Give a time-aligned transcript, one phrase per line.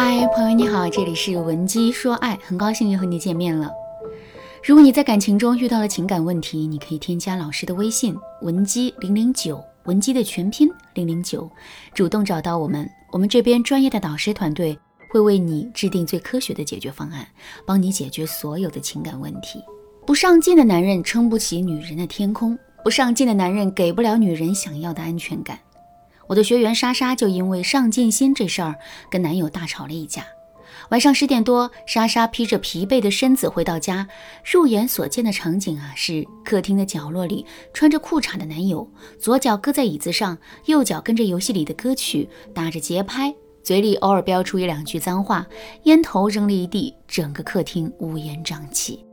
[0.00, 3.68] 嗨，朋友你好，这里是文姬说爱，很高兴又和你见面了。
[4.62, 11.50] 如果你在感情中遇到了情感问题，你可以添加老师的微信文姬零零九，文姬的全拼零零九，
[11.94, 14.78] 主动找到我们，我们这边专业的导师团队
[15.10, 17.26] 会为你制定最科学的解决方案，
[17.66, 19.60] 帮你解决所有的情感问题。
[20.06, 25.58] 不上进的男人撑不起女人的天空，不上进的男人给不了女人想要的安全感。
[26.28, 28.76] 我的学员莎莎就因为上进心这事儿
[29.10, 30.26] 跟男友大吵了一架。
[30.90, 34.06] 晚上十点多，莎莎披着疲惫的身子回到家，
[34.44, 38.88] 入眼所见的场景啊，是客厅的角落里穿着裤衩的男友，
[39.18, 45.46] 左脚搁在椅子上，右脚跟着游戏里的歌曲打着节拍，嘴里偶尔飙出一两句脏话，
[45.84, 49.04] 烟头扔了一地，整个客厅乌烟瘴气。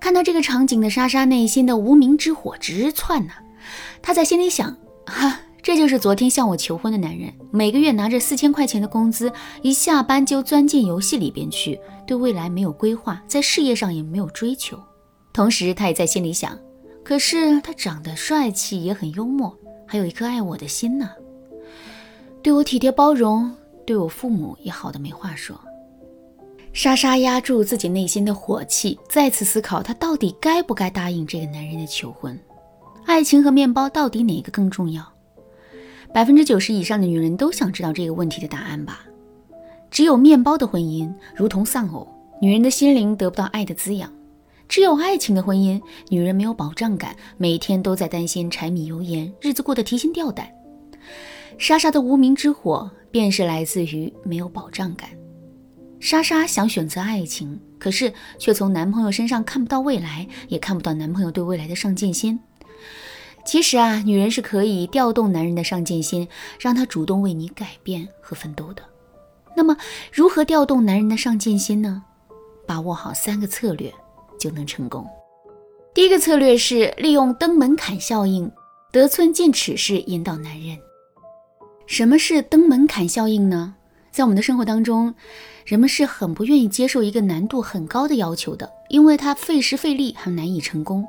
[0.00, 3.34] 看到这个场景的莎莎内心的无名之火直窜呐，
[4.00, 5.40] 她在心里想：哈。
[5.62, 9.32] 这就是昨天向我求婚的男人，每个月拿着四千块钱的工资，
[9.62, 14.78] 一下班就钻进游戏里边去，对未来没有规划，在事业上也没有追求。
[15.32, 16.58] 同时，他也在心里想：
[17.04, 19.54] 可是他长得帅气，也很幽默，
[19.86, 21.10] 还有一颗爱我的心呢，
[22.42, 23.54] 对我体贴包容，
[23.86, 25.58] 对我父母也好的没话说。
[26.72, 32.38] 莎莎压住自己内心的火气，再次思考她到底该不该答应这个男人的求婚。
[33.06, 35.04] 爱情和面包到底哪个更重要？
[36.12, 39.00] 百分之九十以上的女人都想知道这个问题的答案吧？
[39.90, 42.06] 只有面包的婚姻如同丧偶，
[42.40, 44.08] 女人的心灵得不到爱的滋养；
[44.68, 50.48] 只有爱情的婚姻，女人没有保障感，每天都在担心柴米油盐，日子过得提心吊胆。
[51.58, 55.10] 莎莎的无名之火便是来自于没有保障感。
[56.00, 62.40] 莎莎想选择爱情，可是却从男朋友身上看不到未来，也看不到男朋友对未来的上进心。
[63.44, 68.82] 其实啊，女人是可以调动男人的上进心，让他主动为你改变和奋斗的。
[69.56, 69.76] 那么，
[70.12, 72.02] 如何调动男人的上进心呢？
[72.66, 73.92] 把握好三个策略
[74.38, 75.04] 就能成功。
[75.92, 78.50] 第一个策略是利用登门槛效应，
[78.92, 80.78] 得寸进尺式引导男人。
[81.86, 83.74] 什么是登门槛效应呢？
[84.10, 85.14] 在我们的生活当中，
[85.64, 91.06] 人们是很不愿意接受一个难度很高的要求的，因为它费时费力，很难以成功。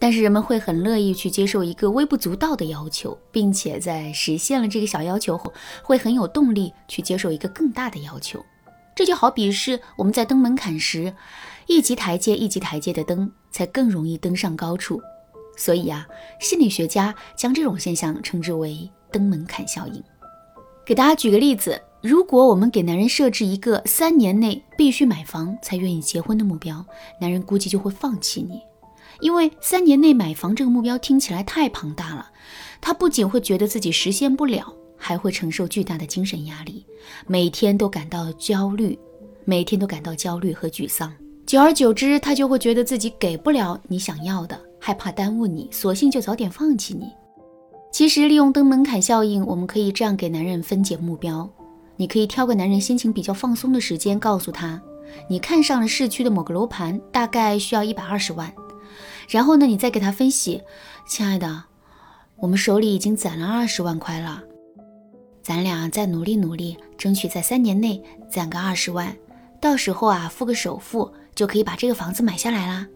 [0.00, 5.52] 但是人们会很乐意去接受一个微不足道的要求，并且在实现了这个小要求后，
[5.84, 8.44] 会很有动力去接受一个更大的要求。
[8.96, 11.14] 这就好比是我们在登门槛时，
[11.68, 15.00] 一级台阶一级台阶的登，才更容易登上高处。
[15.56, 16.04] 所以啊，
[16.40, 20.02] 心理学家将这种现象称之为登门槛效应。
[20.84, 21.80] 给大家举个例子。
[22.02, 26.84] 如果我们给男人设置一个三年内必须买房才愿意结婚的目标，
[27.20, 28.60] 男人估计就会放弃你，
[29.20, 32.28] 因为三年内买房这个目标听起来太庞大了。
[32.80, 36.84] 他不仅会觉得自己实现不了，还会承受巨大的精神压力，
[37.28, 38.98] 每天都感到焦虑，
[39.44, 41.12] 每天都感到焦虑和沮丧。
[41.46, 47.12] 久而久之，他就会觉得自己给不了你想要的，害怕耽误你，索性就早点放弃你。
[47.92, 51.48] 其实，利用登门槛效应，我们可以这样给男人分解目标。
[51.96, 54.80] 你可以挑个男人心情比较放松的时间，告诉他，
[55.28, 58.52] 你看上了市区的某个楼盘，大概需要一百二十万。
[59.28, 60.62] 然后呢，你再给他分析，
[61.06, 61.64] 亲爱的，
[62.36, 64.42] 我们手里已经攒了二十万块了，
[65.42, 69.14] 咱俩再努力努力，争取在三年内攒个二十万，
[69.60, 72.86] 到时候啊，付个首付就可以把这个房子买下来啦。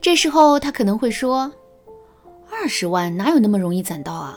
[0.00, 1.50] 这时候他可能会说，
[2.50, 4.36] 二十万哪有那么容易攒到啊？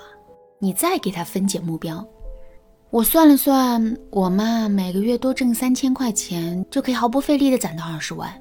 [0.60, 2.08] 你再给他分解目标。
[2.94, 8.32] 我算了算，我嘛每个月多挣三千块钱，就可以毫不费力的攒到二十万，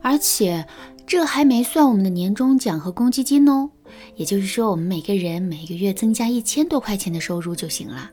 [0.00, 0.64] 而且
[1.04, 3.68] 这还没算我们的年终奖和公积金哦。
[4.14, 8.08] 也就是说，我们每个人每个月增加一千多块钱的收入就行了。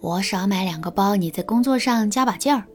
[0.00, 2.66] 我少买两个包，你在工作上加把劲儿，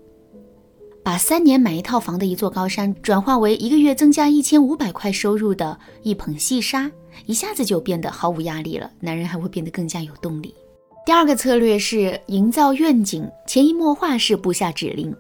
[1.04, 6.90] 把三年买一套房的一座高山，转化为一个月增加一千五百块收入的一捧细沙，
[7.28, 8.90] 一下子就变得毫无压力了。
[9.00, 10.56] 男人还会变得更加有动力。
[11.06, 15.14] 第二个策略是营造愿景，潜移默化式布下指令。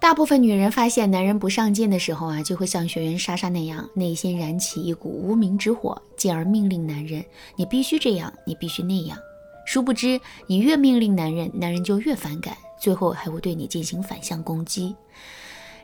[0.00, 7.24] 大部分女人发现男人不上进的时候啊，就会像学员莎莎那样，内心燃起一股无名之火，进而命令男人
[7.54, 9.16] ：“你必须这样，你必须那样。”
[9.64, 14.96] 殊不知，你越命令男人，男人就越反感，最后还会对你进行反向攻击。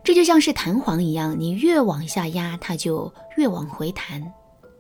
[0.03, 4.33] 这就像是弹簧一样，你越往下压，它就越往回弹。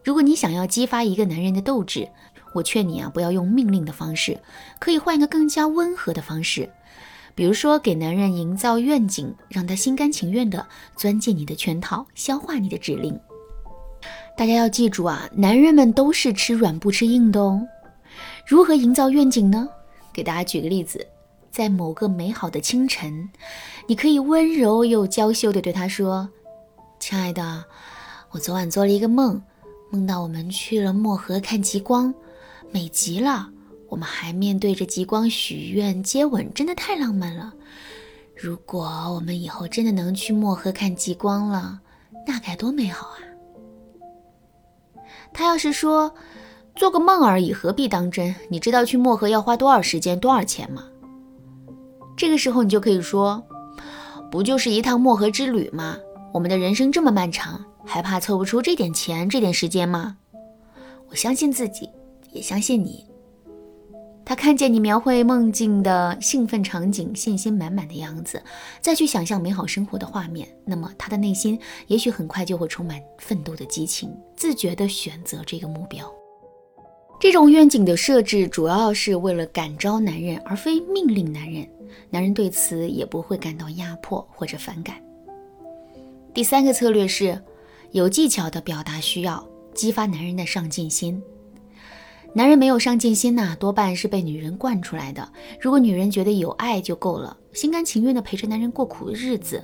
[0.03, 2.09] 如果你想要激发一个男人的斗志，
[2.57, 4.41] 我劝你啊，不要用命令的方式，
[4.79, 6.71] 可以换一个更加温和的方式，
[7.35, 10.67] 比如说给男人营造愿景，让他心甘情愿地
[10.97, 13.19] 钻进你的圈套，消化你的指令。
[14.39, 17.61] 大家要记住啊，男人们都是吃软不吃硬的哦。
[18.47, 19.69] 如何营造愿景呢？
[20.15, 21.07] 给大家举个例子，
[21.51, 23.29] 在某个美好的清晨，
[23.87, 26.31] 你可以温柔又娇羞地对他说
[26.99, 27.65] ：“亲爱的，
[28.31, 29.43] 我昨晚做了一个梦，
[29.91, 32.15] 梦到我们去了漠河看极光，
[32.71, 33.51] 美极了。
[33.89, 37.53] 我们还面对着极光许愿、接吻，真的太浪漫了。
[38.35, 41.81] 如果我们以后真的能去漠河看极光了，
[42.27, 43.19] 那该多美好啊！”
[45.33, 46.15] 他要是说。
[46.79, 48.35] 做个梦而已，何必当真？
[48.51, 50.85] 你知道去漠河要花多少时间、多少钱吗？
[52.19, 53.43] 这个时候你就可以说，
[54.31, 55.97] 不就是一趟漠河之旅吗？
[56.35, 60.19] 我们的人生这么漫长，还怕凑不出这点钱、这点时间吗？
[61.09, 61.89] 我相信自己，
[62.37, 63.05] 也相信你。
[64.25, 68.43] 他看见你描绘梦境的兴奋场景、信心满满的样子，
[68.81, 76.13] 再去想象美好生活的画面，那么他的内心也许很快就会充满奋斗的激情，自觉地选择这个目标。
[77.21, 81.67] 这种愿景的设置主要是为了感召男人，而非命令男人。
[82.11, 84.97] 男人对此也不会感到压迫或者反感。
[86.35, 87.41] 第三个策略是
[87.93, 91.23] 有技巧的表达需要，激发男人的上进心。
[92.35, 95.27] 男人没有上进心呐，多半是被女人惯出来的。
[95.61, 99.63] 如果女人觉得有爱就够了，心甘情愿的陪着男人过苦日子，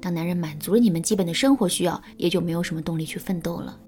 [0.00, 3.78] 当男人满足了你们基本的生活需要，也就没有什么动力去奋斗了。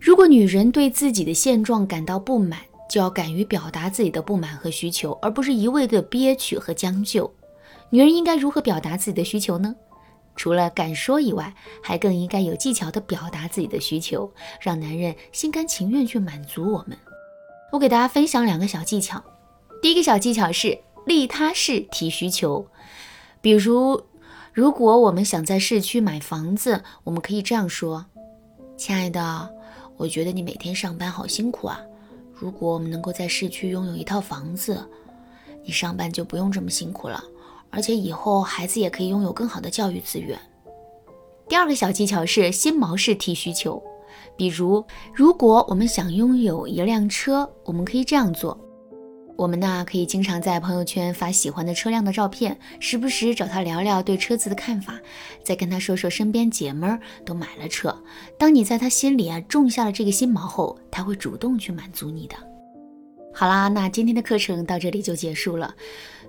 [0.00, 7.30] 如果女人对自己的现状感到不满，就要敢于表达自己的不满和需求，而不是一味的憋屈和将就。
[7.90, 9.74] 女人应该如何表达自己的需求呢？
[10.36, 16.96] 除了敢说以外，还更应该有技巧地表达自己的需求，让男人心甘情愿去满足我们。
[17.72, 19.22] 我给大家分享两个小技巧。
[19.82, 22.66] 第一个小技巧是利他式提需求，
[23.40, 24.02] 比如，
[24.52, 28.06] 如果我们想在市区买房子，我们可以这样说
[28.76, 29.50] ：“亲爱的。”
[29.96, 31.80] 我觉得你每天上班好辛苦啊！
[32.32, 34.84] 如果我们能够在市区拥有一套房子，
[35.62, 37.22] 你上班就不用这么辛苦了，
[37.70, 40.36] 而且以后孩子也可以拥有更好的教育资源。
[41.48, 43.80] 第二个小技巧是新毛式提需求，
[44.36, 44.84] 比如，
[45.14, 48.58] 如果我们想拥有一辆车，我们可以这样做。
[49.36, 55.00] 我们呢，可以经常在朋友圈发喜欢的车辆的照片，时不时找他聊聊对车子的看法，
[55.42, 58.00] 再跟他说说身边姐们儿都买了车。
[58.38, 62.36] 当你在他心里啊种下了这个心锚后，他会主动去满足你的。
[63.36, 65.74] 好啦，那今天的课程到这里就结束了。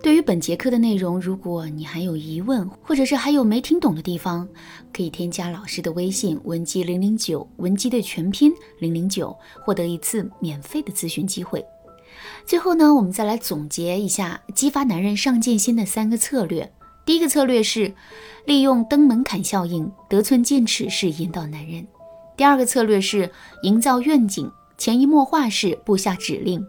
[0.01, 4.47] 对于本节课的内容，如果你还有疑问，或者是还有没听懂的地方，
[4.91, 11.63] 可以添加老师的微信文姬零零九，文姬的全拼零零九，获得一次免费的咨询机会。
[12.43, 16.73] 最后呢，我们再来总结一下激发男人上进心的三个策略。
[17.05, 17.93] 第一个策略是
[18.45, 21.83] 利用登门槛效应，得寸进尺式引导男人；
[22.35, 23.31] 第二个策略是
[23.61, 26.59] 营造愿景，潜移默化式布下指令；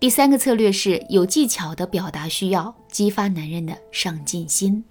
[0.00, 4.82] 第三个策略是有技巧的表达需要，激发男人的上进心。